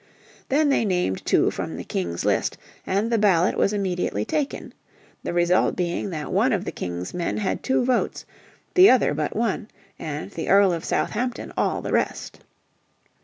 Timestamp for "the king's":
1.77-2.25, 6.65-7.13